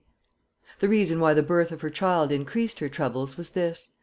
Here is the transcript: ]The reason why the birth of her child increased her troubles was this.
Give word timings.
]The 0.79 0.87
reason 0.89 1.19
why 1.19 1.35
the 1.35 1.43
birth 1.43 1.71
of 1.71 1.81
her 1.81 1.91
child 1.91 2.31
increased 2.31 2.79
her 2.79 2.89
troubles 2.89 3.37
was 3.37 3.49
this. 3.51 3.91